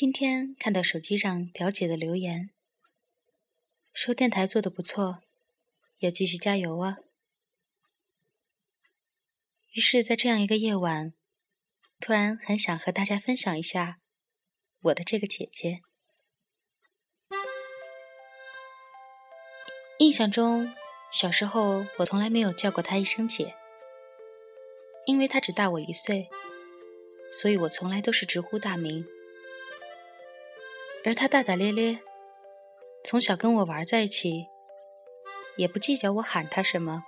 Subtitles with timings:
[0.00, 2.50] 今天看到手机上表姐的留言，
[3.92, 5.24] 说电台做的不错，
[5.98, 6.98] 要继续加油啊。
[9.72, 11.14] 于是，在这样一个夜晚，
[11.98, 13.98] 突然很想和大家分享一下
[14.82, 15.80] 我的这个姐姐。
[19.98, 20.72] 印象中，
[21.12, 23.52] 小时候我从来没有叫过她一声姐，
[25.06, 26.28] 因为她只大我一岁，
[27.32, 29.04] 所以我从来都是直呼大名。
[31.04, 32.00] 而他大大咧咧，
[33.04, 34.46] 从小跟我玩在一起，
[35.56, 37.04] 也不计较我喊他什么。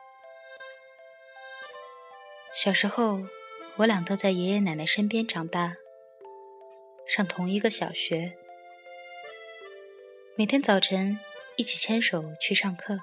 [2.55, 3.21] 小时候，
[3.77, 5.75] 我俩都在爷爷奶奶身边长大，
[7.07, 8.33] 上同一个小学，
[10.37, 11.19] 每天早晨。
[11.57, 12.99] 一起牵手去上课，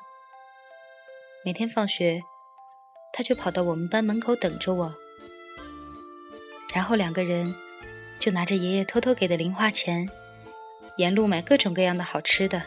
[1.46, 2.20] 每天放学，
[3.14, 4.92] 他就跑到我们班门口等着我，
[6.74, 7.54] 然后两个人
[8.18, 10.10] 就拿着爷爷偷偷给的零花钱，
[10.98, 12.64] 沿路买各种各样的好吃的。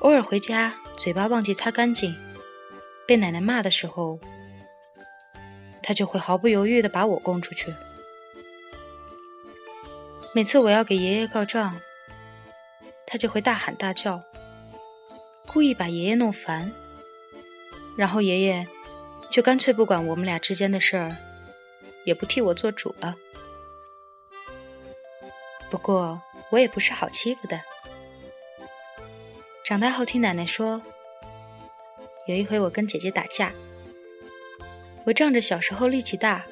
[0.00, 2.14] 偶尔回家，嘴巴忘记擦干净，
[3.06, 4.18] 被奶奶骂的时候，
[5.82, 7.74] 他就会毫不犹豫地把我供出去。
[10.34, 11.80] 每次我要给爷爷告状。
[13.04, 14.18] 他就会大喊大叫，
[15.46, 16.72] 故意把爷爷弄烦，
[17.94, 18.66] 然后爷爷
[19.30, 21.14] 就干脆不管我们俩之间的事儿，
[22.06, 23.14] 也不替我做主了。
[25.72, 26.20] 不过
[26.50, 27.58] 我也不是好欺负的。
[29.64, 30.82] 长大后听奶奶说，
[32.26, 33.54] 有一回我跟姐姐打架，
[35.06, 36.44] 我仗着小时候力气大，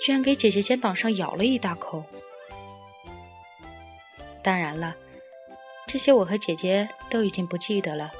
[0.00, 2.02] 居然给姐姐肩膀上咬了一大口。
[4.42, 4.96] 当然了。
[5.86, 8.10] 这些我和姐姐都已经不记得了，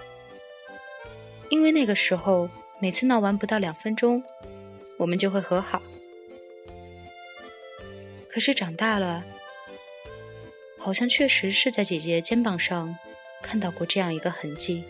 [1.48, 4.23] 因为那个时候每次闹完不到两分钟，
[4.98, 5.81] 我们就会和好。
[8.28, 9.25] 可是长大了，
[10.83, 12.98] 好像确实是在姐姐肩膀上
[13.42, 14.83] 看到过这样一个痕迹。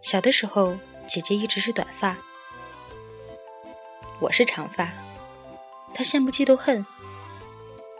[0.00, 2.16] 小的时候，姐姐一直是短发，
[4.20, 4.90] 我是长发，
[5.94, 6.84] 她羡慕嫉妒恨。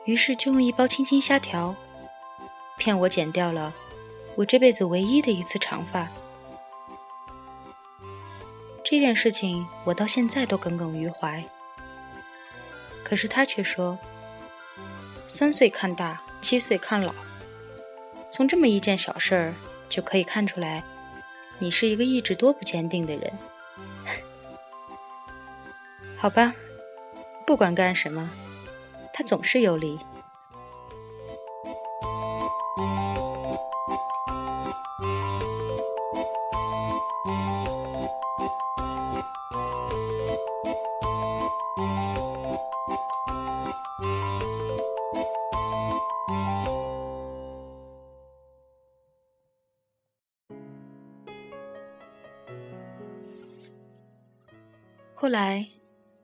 [0.07, 1.77] 于是就用一包青青虾条
[2.79, 3.73] 骗我剪掉了
[4.35, 6.09] 我这辈子唯一的一次长发。
[8.83, 11.45] 这件事情我到现在都耿耿于怀。
[13.05, 13.99] 可是他却说
[15.33, 17.15] ：“三岁看大，七岁看老。
[18.33, 19.55] 从这么一件小事儿
[19.89, 20.83] 就可以看出来，
[21.61, 23.33] 你是一个意志多不坚定的人。
[26.19, 26.53] ”好吧，
[27.47, 28.29] 不管干什么。
[29.13, 30.01] 他总是有理。
[55.21, 55.67] 后来，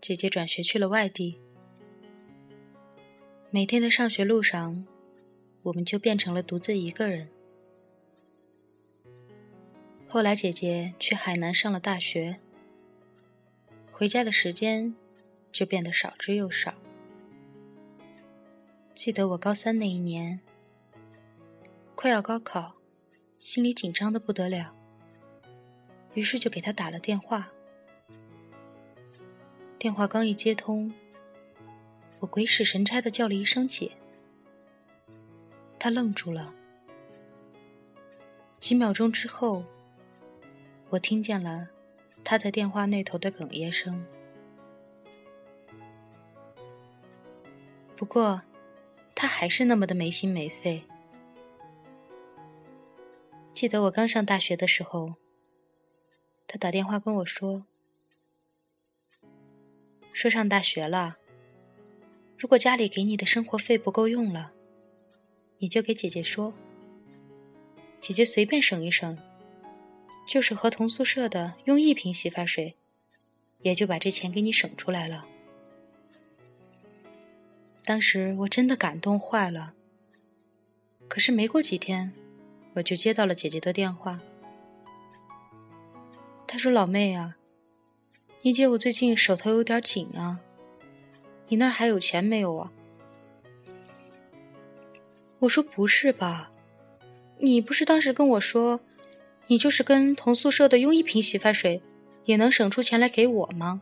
[0.01, 1.39] 姐姐转学去了外地。
[3.51, 4.87] 每天的上学路上，
[5.65, 7.29] 我们就变成了独自一个人。
[10.09, 12.39] 后来姐姐去海南上了大学，
[13.93, 14.95] 回家的时间
[15.53, 16.73] 就变得少之又少。
[18.95, 20.41] 记得我高三那一年，
[21.95, 22.73] 快要高考，
[23.39, 24.75] 心里紧张的不得了，
[26.15, 27.53] 于是就给她打了电话。
[29.87, 30.93] 电话刚一接通。
[32.19, 33.89] 我鬼使神差的叫了一声“姐”，
[35.79, 36.53] 他愣住了。
[38.59, 39.63] 几秒钟之后，
[40.89, 41.69] 我听见了
[42.25, 44.05] 他在电话那头的哽咽声。
[47.95, 48.43] 不过，
[49.15, 50.83] 他还是那么的没心没肺。
[53.53, 55.15] 记得我刚上大学的时候，
[56.49, 57.65] 他打电话跟我说
[60.17, 61.19] ：“说上大学了。”
[62.41, 64.51] 如果家里给你的生活费不够用了，
[65.59, 66.55] 你就给姐姐说，
[68.01, 69.19] 姐姐随便省一省，
[70.27, 72.75] 就是和同宿舍的用一瓶洗发水，
[73.61, 75.27] 也就把这钱给你省出来了。
[77.85, 79.75] 当时我真的感动坏了。
[81.09, 82.11] 可是没过几天，
[82.73, 84.19] 我就接到了姐姐的电话，
[86.47, 87.37] 她说：“老妹啊，
[88.43, 90.41] 你姐我最近手头有点紧啊。”
[91.49, 92.73] 你那儿还有钱没有啊？
[95.39, 96.51] 我说不是吧，
[97.39, 98.81] 你不是当时跟我说，
[99.47, 101.81] 你就是跟同宿舍的用一瓶洗发水，
[102.25, 103.81] 也能省出钱来给我吗？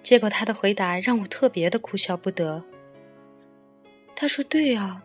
[0.00, 2.62] 结果他的回答让我特别的哭笑不得。
[4.14, 5.02] 他说：“对啊，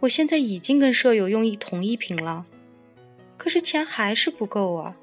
[0.00, 2.46] 我现在已经跟舍友用一同一瓶了，
[3.36, 4.96] 可是钱还是不够啊。”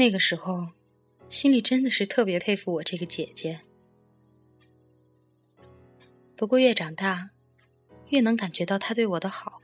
[0.00, 0.68] 那个时候，
[1.28, 3.60] 心里真的是特别佩服我这个姐姐。
[6.34, 7.28] 不过越长大，
[8.08, 9.60] 越能感觉到她对我的好。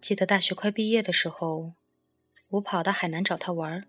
[0.00, 1.72] 记得大学快毕业的时候，
[2.50, 3.82] 我跑到海南找她玩儿。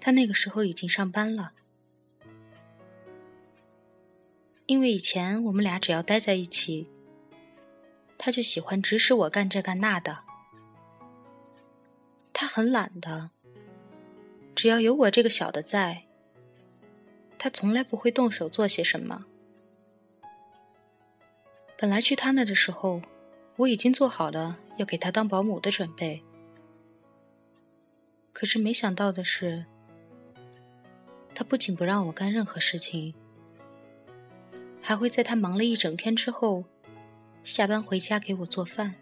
[0.00, 1.52] 她那个时候已经上班了，
[4.66, 6.88] 因为以前我们俩只要待在一起，
[8.18, 10.24] 她就喜欢指使我干这干那的。
[12.36, 13.30] 他很懒的，
[14.56, 16.02] 只要有我这个小的在，
[17.38, 19.24] 他从来不会动手做些什么。
[21.78, 23.00] 本来去他那的时候，
[23.56, 26.20] 我已经做好了要给他当保姆的准备，
[28.32, 29.64] 可是没想到的是，
[31.36, 33.14] 他不仅不让我干任何事情，
[34.82, 36.64] 还会在他忙了一整天之后，
[37.44, 38.96] 下班回家给我做饭。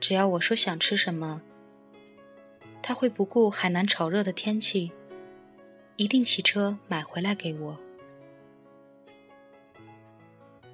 [0.00, 1.40] 只要我说想吃什么，
[2.82, 4.92] 他会不顾海南炒热的天气，
[5.96, 7.76] 一定骑车买回来给我。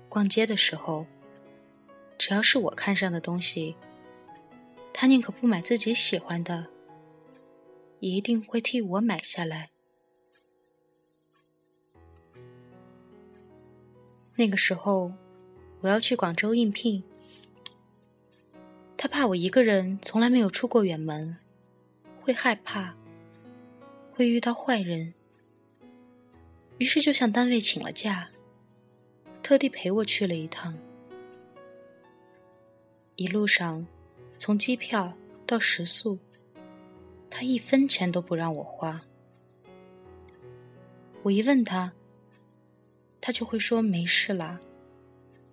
[0.09, 1.07] 逛街的时候，
[2.19, 3.75] 只要是我看上的东西，
[4.93, 6.67] 他宁可不买自己喜欢的，
[8.01, 9.71] 也一定会替我买下来。
[14.35, 15.13] 那个时候，
[15.81, 17.03] 我要去广州应聘。
[19.03, 21.37] 他怕我一个人从来没有出过远门，
[22.21, 22.95] 会害怕，
[24.15, 25.13] 会遇到坏人，
[26.79, 28.29] 于是就向单位请了假，
[29.43, 30.73] 特地陪我去了一趟。
[33.17, 33.85] 一路上，
[34.39, 35.13] 从机票
[35.47, 36.17] 到食宿，
[37.29, 39.03] 他一分钱都不让我花。
[41.25, 41.93] 我一问他，
[43.21, 44.61] 他就会说没事啦，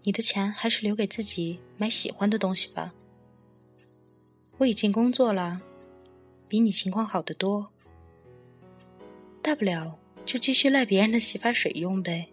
[0.03, 2.93] 你的钱还是留给自己买喜欢的东西吧。
[4.59, 5.61] 我已经工作了，
[6.49, 7.71] 比你情况好得多。
[9.41, 12.27] 大不了就继续赖别人的洗发水用呗。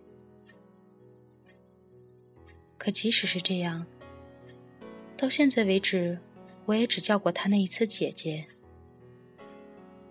[2.77, 3.87] 可即使是这样，
[5.17, 6.19] 到现在为止，
[6.65, 8.45] 我也只叫过他那一次姐姐，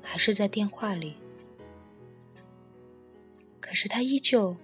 [0.01, 1.15] 还是在电话里。
[3.59, 4.55] 可是他依旧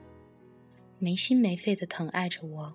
[0.99, 2.73] 没心没肺的疼爱着我。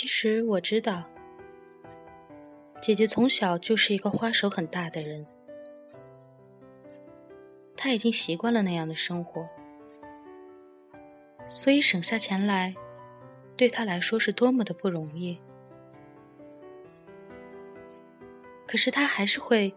[0.00, 1.02] 其实我知道，
[2.80, 5.26] 姐姐从小就是一个花手很大的人，
[7.76, 9.48] 她已经习惯了那样的生活，
[11.48, 12.72] 所以省下钱来，
[13.56, 15.36] 对她来说是多么的不容易。
[18.68, 19.74] 可是她还是会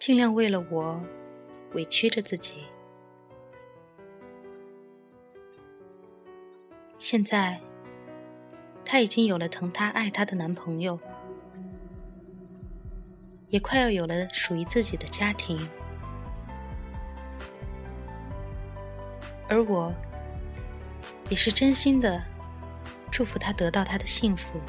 [0.00, 1.00] 尽量为了我
[1.74, 2.64] 委屈着自己。
[6.98, 7.60] 现在。
[8.92, 11.00] 她已经有了疼她爱她的男朋友，
[13.48, 15.58] 也快要有了属于自己的家庭，
[19.48, 19.90] 而我
[21.30, 22.22] 也是真心的
[23.10, 24.60] 祝福她得到她的幸福。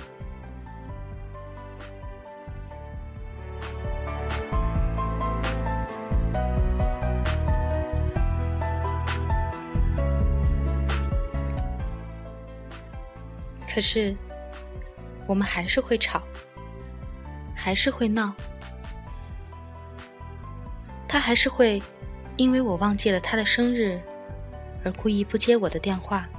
[13.73, 14.15] 可是，
[15.25, 16.21] 我们还是会吵，
[17.55, 18.31] 还是会闹。
[21.07, 21.81] 他还是会
[22.37, 23.99] 因为我忘记了他的生日
[24.85, 26.29] 而故意不接我的电话。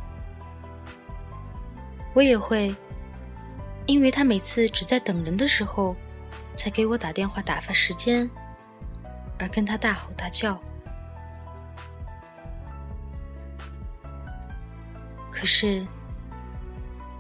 [2.15, 2.73] 我也会
[3.87, 5.97] 因为他每次只在等人的时候
[6.55, 8.31] 才给我打电话打发时间
[9.41, 10.57] 而跟他大吼大叫。
[15.33, 15.85] 可是，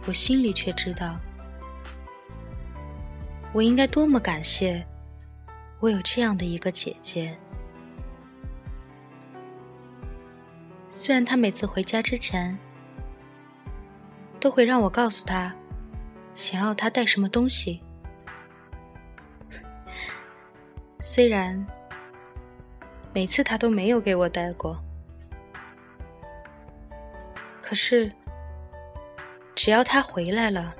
[0.06, 1.18] 我心里却知道，
[3.52, 4.84] 我应该多么感谢
[5.80, 7.36] 我有这样的一个姐姐。
[10.92, 12.56] 虽然她每次回家之前，
[14.38, 15.52] 都会让我告诉她，
[16.34, 17.82] 想要她带什么东西。
[21.00, 21.66] 虽然
[23.14, 24.78] 每次她都没有给我带过。
[27.62, 28.12] 可是，
[29.64, 30.74] 只要他回来了，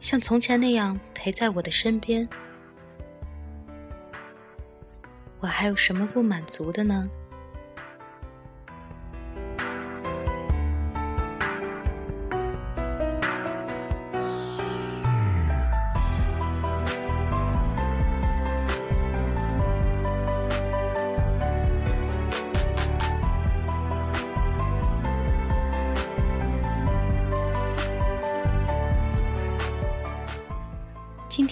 [0.00, 2.28] 像从前那样陪在我的身边，
[5.40, 7.08] 我还有什么不满足的呢？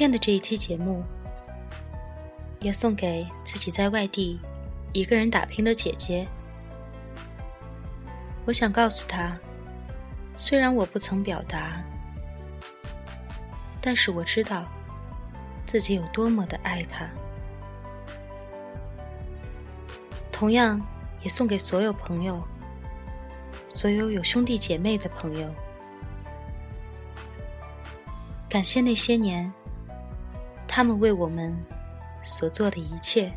[0.00, 1.04] 天的这一期节目，
[2.60, 4.40] 也送给自己在外地
[4.94, 6.26] 一个人打拼的姐姐。
[8.46, 9.36] 我想告诉她，
[10.38, 11.84] 虽然我不曾表达，
[13.82, 14.64] 但是我知道
[15.66, 17.06] 自己有多么的爱她。
[20.32, 20.80] 同样，
[21.22, 22.42] 也送给所有朋友，
[23.68, 25.54] 所有有兄弟姐妹的朋友。
[28.48, 29.52] 感谢那些年。
[30.80, 31.54] 他们为我们
[32.22, 33.30] 所做的一切，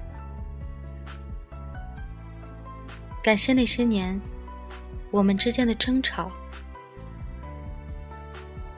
[3.21, 4.17] 感谢那些年
[5.11, 6.31] 我们之间的争吵，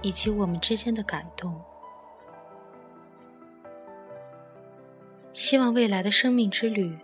[0.02, 1.62] 以及我们之间的感动。
[5.32, 6.98] 希望未来的生命之旅，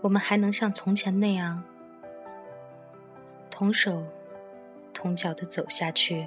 [0.00, 1.62] 我们还能像从前那样，
[3.50, 4.02] 同手
[4.94, 6.26] 同脚的走下去。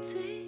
[0.00, 0.39] 最